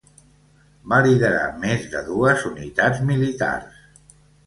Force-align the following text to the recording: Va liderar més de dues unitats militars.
Va 0.93 0.99
liderar 1.09 1.45
més 1.67 1.87
de 1.93 2.03
dues 2.09 2.49
unitats 2.55 3.07
militars. 3.15 3.83